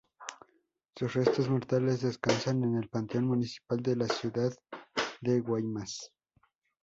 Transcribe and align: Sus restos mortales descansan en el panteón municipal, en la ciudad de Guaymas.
Sus 0.97 1.13
restos 1.13 1.47
mortales 1.47 2.01
descansan 2.01 2.63
en 2.63 2.75
el 2.75 2.89
panteón 2.89 3.25
municipal, 3.27 3.83
en 3.85 3.99
la 3.99 4.07
ciudad 4.07 4.51
de 5.21 5.41
Guaymas. 5.41 6.11